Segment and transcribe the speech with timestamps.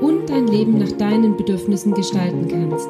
[0.00, 2.88] und dein Leben nach deinen Bedürfnissen gestalten kannst.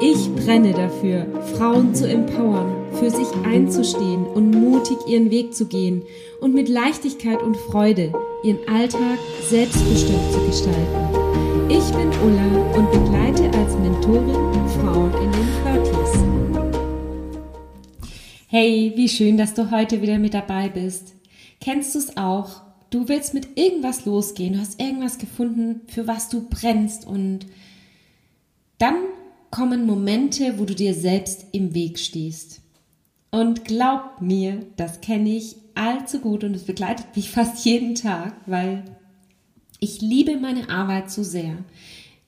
[0.00, 6.02] Ich brenne dafür, Frauen zu empowern, für sich einzustehen und mutig ihren Weg zu gehen
[6.40, 8.12] und mit Leichtigkeit und Freude
[8.44, 11.28] ihren Alltag selbstbestimmt zu gestalten.
[11.68, 16.28] Ich bin Ulla und begleite als Mentorin Frauen in den 30s.
[18.46, 21.14] Hey, wie schön, dass du heute wieder mit dabei bist.
[21.60, 22.67] Kennst du es auch?
[22.90, 27.46] Du willst mit irgendwas losgehen, du hast irgendwas gefunden, für was du brennst und
[28.78, 28.96] dann
[29.50, 32.60] kommen Momente, wo du dir selbst im Weg stehst.
[33.30, 38.34] Und glaub mir, das kenne ich allzu gut und es begleitet mich fast jeden Tag,
[38.46, 38.84] weil
[39.80, 41.58] ich liebe meine Arbeit so sehr.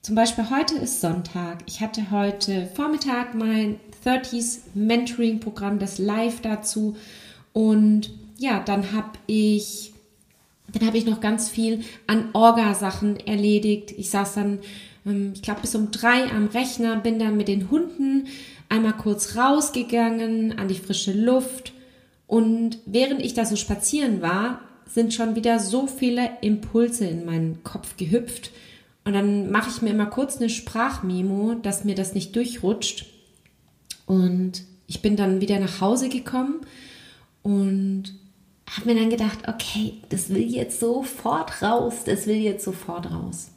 [0.02, 1.62] Zum Beispiel heute ist Sonntag.
[1.66, 6.96] Ich hatte heute Vormittag mein 30s Mentoring Programm, das Live dazu.
[7.52, 9.89] Und ja, dann habe ich,
[10.72, 13.92] dann habe ich noch ganz viel an Orga-Sachen erledigt.
[13.96, 14.58] Ich saß dann
[15.06, 18.26] ähm, ich glaube, bis um drei am Rechner, bin dann mit den Hunden
[18.68, 21.72] einmal kurz rausgegangen an die frische Luft.
[22.26, 27.62] Und während ich da so spazieren war, sind schon wieder so viele Impulse in meinen
[27.64, 28.50] Kopf gehüpft.
[29.04, 33.06] Und dann mache ich mir immer kurz eine Sprachmemo, dass mir das nicht durchrutscht.
[34.06, 36.60] Und ich bin dann wieder nach Hause gekommen
[37.42, 38.14] und
[38.76, 43.50] habe mir dann gedacht, okay, das will jetzt sofort raus, das will jetzt sofort raus.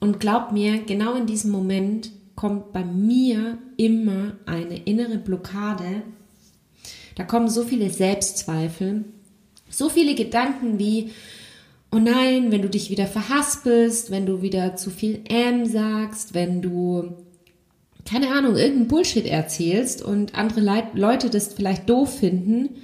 [0.00, 6.02] Und glaub mir, genau in diesem Moment kommt bei mir immer eine innere Blockade.
[7.14, 9.04] Da kommen so viele Selbstzweifel,
[9.70, 11.12] so viele Gedanken wie,
[11.90, 16.60] oh nein, wenn du dich wieder verhaspelst, wenn du wieder zu viel M sagst, wenn
[16.60, 17.14] du,
[18.04, 20.60] keine Ahnung, irgendeinen Bullshit erzählst und andere
[20.94, 22.76] Leute das vielleicht doof finden.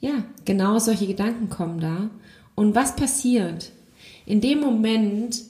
[0.00, 2.10] Ja, genau solche Gedanken kommen da.
[2.54, 3.72] Und was passiert?
[4.24, 5.42] In dem Moment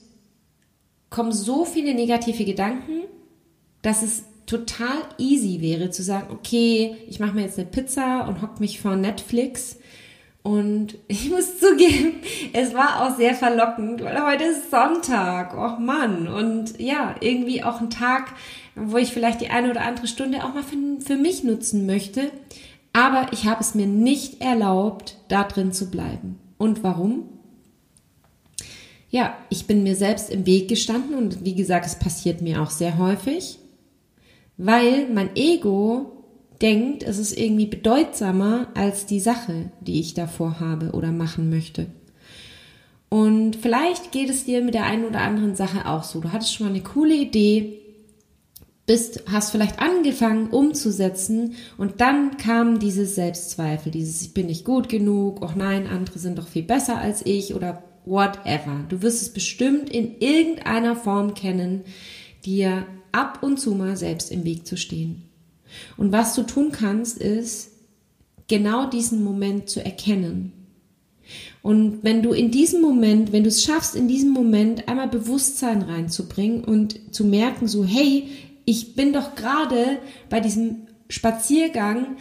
[1.11, 3.05] kommen so viele negative Gedanken,
[3.83, 8.43] dass es total easy wäre zu sagen, okay, ich mache mir jetzt eine Pizza und
[8.43, 9.79] hock mich vor Netflix.
[10.43, 12.15] Und ich muss zugeben,
[12.53, 15.57] es war auch sehr verlockend, weil heute ist Sonntag.
[15.57, 16.29] Och Mann.
[16.29, 18.33] Und ja, irgendwie auch ein Tag,
[18.77, 22.31] wo ich vielleicht die eine oder andere Stunde auch mal für, für mich nutzen möchte.
[22.97, 26.39] Aber ich habe es mir nicht erlaubt, da drin zu bleiben.
[26.57, 27.25] Und warum?
[29.17, 32.71] ja, ich bin mir selbst im Weg gestanden und wie gesagt, es passiert mir auch
[32.71, 33.59] sehr häufig,
[34.57, 36.25] weil mein Ego
[36.61, 41.87] denkt, es ist irgendwie bedeutsamer als die Sache, die ich davor habe oder machen möchte.
[43.09, 46.21] Und vielleicht geht es dir mit der einen oder anderen Sache auch so.
[46.21, 47.79] Du hattest schon mal eine coole Idee,
[48.87, 54.89] bist, hast vielleicht angefangen umzusetzen und dann kam dieses Selbstzweifel, dieses ich bin nicht gut
[54.89, 58.85] genug, oh nein, andere sind doch viel besser als ich oder whatever.
[58.89, 61.83] Du wirst es bestimmt in irgendeiner Form kennen,
[62.45, 65.23] dir ab und zu mal selbst im Weg zu stehen.
[65.97, 67.73] Und was du tun kannst, ist
[68.47, 70.53] genau diesen Moment zu erkennen.
[71.61, 75.83] Und wenn du in diesem Moment, wenn du es schaffst, in diesem Moment einmal Bewusstsein
[75.83, 78.29] reinzubringen und zu merken, so, hey,
[78.67, 82.17] ich bin doch gerade bei diesem Spaziergang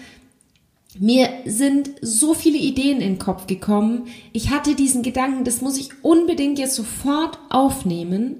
[1.00, 4.08] mir sind so viele Ideen in den Kopf gekommen.
[4.32, 8.38] Ich hatte diesen Gedanken, das muss ich unbedingt jetzt sofort aufnehmen.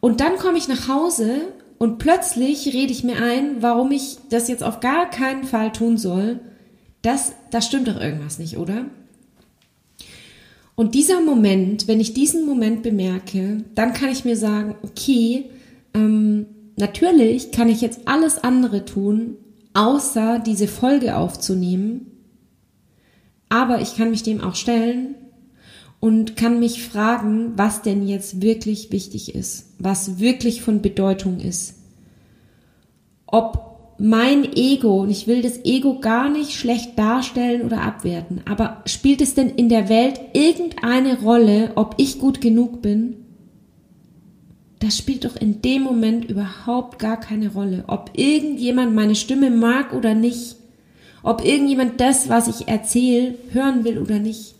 [0.00, 4.48] Und dann komme ich nach Hause und plötzlich rede ich mir ein, warum ich das
[4.48, 6.38] jetzt auf gar keinen Fall tun soll.
[7.02, 8.86] Das, das stimmt doch irgendwas nicht, oder?
[10.76, 15.46] Und dieser Moment, wenn ich diesen Moment bemerke, dann kann ich mir sagen, okay,
[15.94, 16.46] ähm,
[16.78, 19.36] natürlich kann ich jetzt alles andere tun,
[19.74, 22.06] außer diese Folge aufzunehmen.
[23.48, 25.14] Aber ich kann mich dem auch stellen
[26.00, 31.74] und kann mich fragen, was denn jetzt wirklich wichtig ist, was wirklich von Bedeutung ist.
[33.26, 38.82] Ob mein Ego, und ich will das Ego gar nicht schlecht darstellen oder abwerten, aber
[38.86, 43.16] spielt es denn in der Welt irgendeine Rolle, ob ich gut genug bin?
[44.80, 47.84] Das spielt doch in dem Moment überhaupt gar keine Rolle.
[47.88, 50.56] Ob irgendjemand meine Stimme mag oder nicht.
[51.22, 54.54] Ob irgendjemand das, was ich erzähle, hören will oder nicht.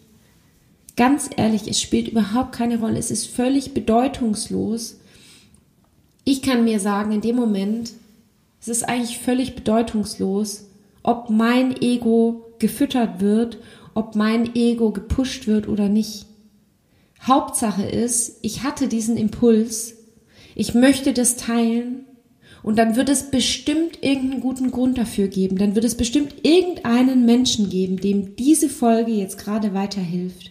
[0.96, 2.98] Ganz ehrlich, es spielt überhaupt keine Rolle.
[2.98, 4.96] Es ist völlig bedeutungslos.
[6.24, 7.92] ich kann mir sagen, in dem Moment,
[8.60, 10.66] es ist eigentlich völlig bedeutungslos,
[11.02, 13.58] ob mein Ego gefüttert wird,
[13.94, 16.26] ob mein Ego gepusht wird oder nicht.
[17.22, 19.97] Hauptsache ist, ich hatte diesen Impuls,
[20.58, 22.04] ich möchte das teilen
[22.64, 25.56] und dann wird es bestimmt irgendeinen guten Grund dafür geben.
[25.56, 30.50] Dann wird es bestimmt irgendeinen Menschen geben, dem diese Folge jetzt gerade weiterhilft.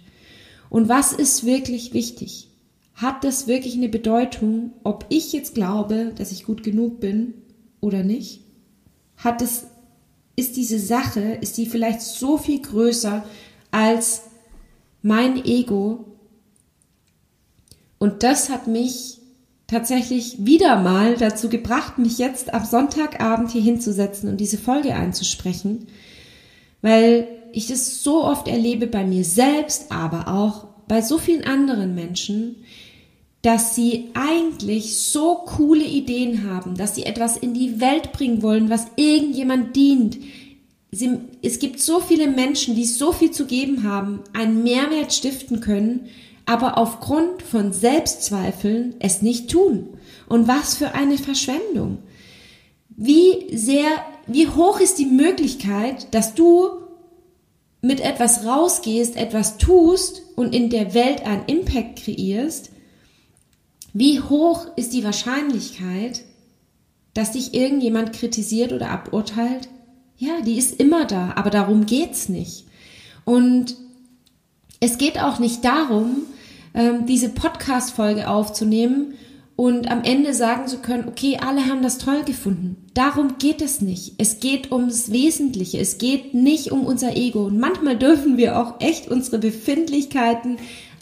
[0.70, 2.48] Und was ist wirklich wichtig?
[2.94, 7.34] Hat das wirklich eine Bedeutung, ob ich jetzt glaube, dass ich gut genug bin
[7.82, 8.40] oder nicht?
[9.18, 9.66] Hat es,
[10.38, 13.26] ist diese Sache, ist die vielleicht so viel größer
[13.72, 14.22] als
[15.02, 16.06] mein Ego?
[17.98, 19.17] Und das hat mich
[19.68, 25.88] tatsächlich wieder mal dazu gebracht, mich jetzt am Sonntagabend hier hinzusetzen und diese Folge einzusprechen,
[26.82, 31.96] weil ich das so oft erlebe bei mir selbst, aber auch bei so vielen anderen
[31.96, 32.56] Menschen,
[33.42, 38.70] dass sie eigentlich so coole Ideen haben, dass sie etwas in die Welt bringen wollen,
[38.70, 40.18] was irgendjemand dient.
[40.92, 45.60] Sie, es gibt so viele Menschen, die so viel zu geben haben, einen Mehrwert stiften
[45.60, 46.08] können,
[46.48, 49.90] aber aufgrund von Selbstzweifeln es nicht tun.
[50.28, 52.00] Und was für eine Verschwendung.
[52.90, 53.90] Wie sehr,
[54.26, 56.70] wie hoch ist die Möglichkeit, dass du
[57.82, 62.72] mit etwas rausgehst, etwas tust und in der Welt einen Impact kreierst,
[63.94, 66.24] wie hoch ist die Wahrscheinlichkeit,
[67.14, 69.68] dass dich irgendjemand kritisiert oder aburteilt?
[70.18, 72.66] Ja, die ist immer da, aber darum geht's nicht.
[73.26, 73.76] Und
[74.80, 76.22] es geht auch nicht darum,
[76.78, 79.16] ähm, diese Podcast-Folge aufzunehmen
[79.56, 82.78] und am Ende sagen zu können, okay, alle haben das toll gefunden.
[82.94, 84.14] Darum geht es nicht.
[84.20, 85.80] Es geht ums Wesentliche.
[85.80, 87.48] Es geht nicht um unser Ego.
[87.48, 90.58] Und manchmal dürfen wir auch echt unsere Befindlichkeiten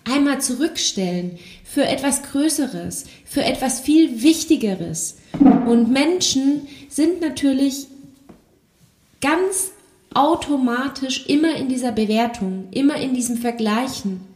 [0.10, 5.18] einmal zurückstellen für etwas Größeres, für etwas viel Wichtigeres.
[5.68, 7.88] Und Menschen sind natürlich
[9.19, 9.71] ganz
[10.13, 14.35] automatisch immer in dieser Bewertung, immer in diesem Vergleichen.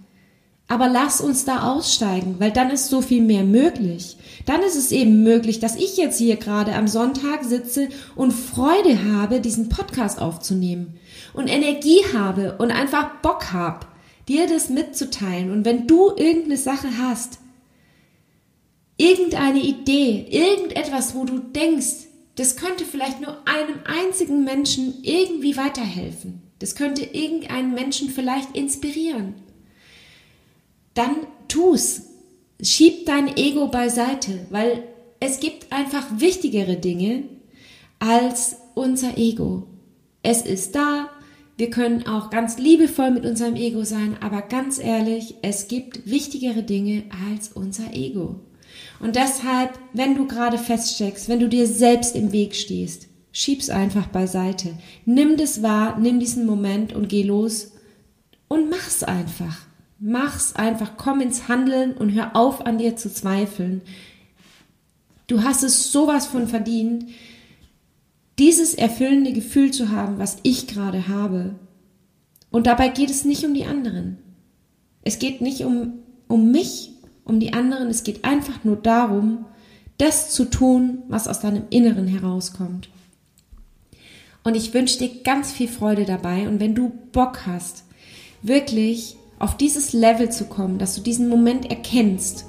[0.70, 4.18] Aber lass uns da aussteigen, weil dann ist so viel mehr möglich.
[4.46, 9.04] Dann ist es eben möglich, dass ich jetzt hier gerade am Sonntag sitze und Freude
[9.12, 11.00] habe, diesen Podcast aufzunehmen
[11.34, 13.88] und Energie habe und einfach Bock habe,
[14.28, 15.52] dir das mitzuteilen.
[15.52, 17.40] Und wenn du irgendeine Sache hast,
[18.96, 26.44] irgendeine Idee, irgendetwas, wo du denkst, das könnte vielleicht nur einem einzigen Menschen irgendwie weiterhelfen.
[26.60, 29.34] Das könnte irgendeinen Menschen vielleicht inspirieren
[31.00, 31.16] dann
[31.48, 32.02] tu's.
[32.62, 34.84] Schieb dein Ego beiseite, weil
[35.22, 37.24] es gibt einfach wichtigere Dinge
[38.00, 39.68] als unser Ego.
[40.24, 41.10] Es ist da,
[41.56, 46.64] wir können auch ganz liebevoll mit unserem Ego sein, aber ganz ehrlich, es gibt wichtigere
[46.64, 48.42] Dinge als unser Ego.
[49.00, 54.08] Und deshalb, wenn du gerade feststeckst, wenn du dir selbst im Weg stehst, schieb's einfach
[54.08, 54.78] beiseite.
[55.06, 57.72] Nimm das wahr, nimm diesen Moment und geh los
[58.50, 59.69] und mach's einfach.
[60.00, 63.82] Mach's einfach, komm ins Handeln und hör auf an dir zu zweifeln.
[65.28, 67.06] Du hast es sowas von verdient,
[68.40, 71.56] dieses erfüllende Gefühl zu haben, was ich gerade habe.
[72.50, 74.18] Und dabei geht es nicht um die anderen.
[75.04, 76.92] Es geht nicht um, um mich,
[77.26, 77.90] um die anderen.
[77.90, 79.46] Es geht einfach nur darum,
[79.98, 82.90] das zu tun, was aus deinem Inneren herauskommt.
[84.44, 86.48] Und ich wünsche dir ganz viel Freude dabei.
[86.48, 87.84] Und wenn du Bock hast,
[88.42, 92.46] wirklich auf dieses Level zu kommen, dass du diesen Moment erkennst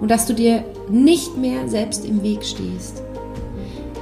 [0.00, 3.02] und dass du dir nicht mehr selbst im Weg stehst.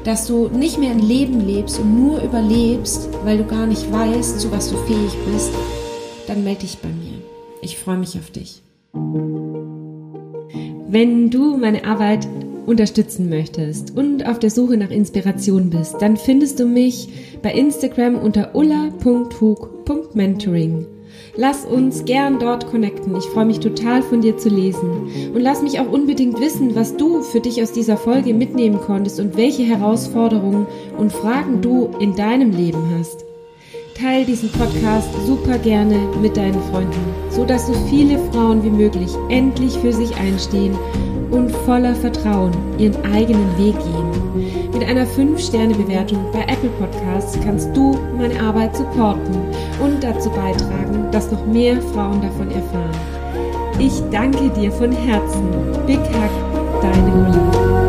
[0.04, 4.40] Dass du nicht mehr ein Leben lebst und nur überlebst, weil du gar nicht weißt,
[4.40, 5.50] zu was du fähig bist,
[6.26, 7.18] dann melde dich bei mir.
[7.62, 8.62] Ich freue mich auf dich.
[10.90, 12.26] Wenn du meine Arbeit
[12.66, 17.08] unterstützen möchtest und auf der Suche nach Inspiration bist, dann findest du mich
[17.42, 20.86] bei Instagram unter ulla.hug.mentoring.
[21.36, 23.16] Lass uns gern dort connecten.
[23.16, 25.32] Ich freue mich total von dir zu lesen.
[25.34, 29.20] Und lass mich auch unbedingt wissen, was du für dich aus dieser Folge mitnehmen konntest
[29.20, 33.24] und welche Herausforderungen und Fragen du in deinem Leben hast.
[33.94, 37.00] Teil diesen Podcast super gerne mit deinen Freunden,
[37.30, 40.78] so dass so viele Frauen wie möglich endlich für sich einstehen
[41.32, 44.07] und voller Vertrauen ihren eigenen Weg gehen.
[44.78, 49.34] Mit einer 5-Sterne-Bewertung bei Apple Podcasts kannst du meine Arbeit supporten
[49.80, 52.94] und dazu beitragen, dass noch mehr Frauen davon erfahren.
[53.80, 55.48] Ich danke dir von Herzen.
[55.84, 57.87] Big Hug, deine Ulla.